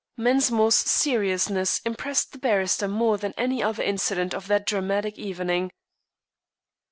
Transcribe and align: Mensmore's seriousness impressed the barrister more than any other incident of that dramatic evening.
Mensmore's 0.17 0.73
seriousness 0.73 1.79
impressed 1.85 2.31
the 2.31 2.39
barrister 2.39 2.87
more 2.87 3.19
than 3.19 3.35
any 3.37 3.61
other 3.61 3.83
incident 3.83 4.33
of 4.33 4.47
that 4.47 4.65
dramatic 4.65 5.15
evening. 5.19 5.69